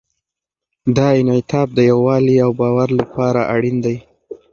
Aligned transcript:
دا 0.95 1.07
انعطاف 1.19 1.67
د 1.73 1.79
یووالي 1.91 2.35
او 2.45 2.51
باور 2.59 2.89
لپاره 2.99 3.41
اړین 3.55 3.77
دی. 3.85 3.97